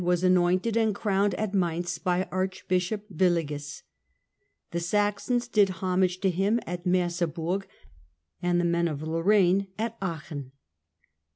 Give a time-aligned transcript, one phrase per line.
[0.03, 3.83] was anointed and crowned at Mainz by Archbishop Willigis;
[4.71, 7.67] the Saxons did homage to him at Merseburg,
[8.41, 10.53] and the men of Lorraine at Aachen.